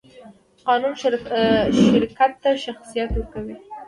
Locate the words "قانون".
0.65-0.93